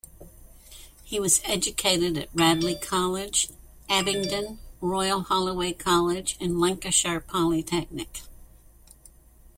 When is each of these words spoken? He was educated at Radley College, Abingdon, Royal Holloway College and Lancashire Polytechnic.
He 1.03 1.19
was 1.19 1.41
educated 1.43 2.17
at 2.17 2.29
Radley 2.33 2.73
College, 2.73 3.49
Abingdon, 3.87 4.57
Royal 4.81 5.21
Holloway 5.21 5.73
College 5.73 6.37
and 6.39 6.59
Lancashire 6.59 7.19
Polytechnic. 7.19 8.23